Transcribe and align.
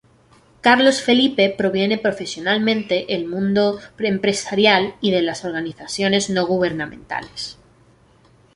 Carlos 0.61 1.03
Felipe 1.03 1.51
proviene 1.55 1.99
profesionalmente 1.99 3.13
el 3.13 3.27
mundo 3.27 3.77
empresarial 3.99 4.95
y 4.99 5.11
de 5.11 5.21
las 5.21 5.45
organizaciones 5.45 6.31
no 6.31 6.47
gubernamentales. 6.47 7.59